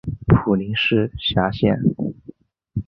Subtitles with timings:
[0.25, 1.77] 普宁市辖乡。